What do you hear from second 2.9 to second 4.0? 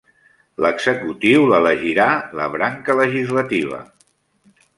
legislativa.